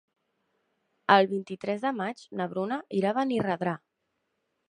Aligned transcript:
El 1.15 1.29
vint-i-tres 1.33 1.83
de 1.87 1.91
maig 1.99 2.25
na 2.41 2.49
Bruna 2.53 2.81
irà 3.01 3.13
a 3.13 3.17
Benirredrà. 3.21 3.77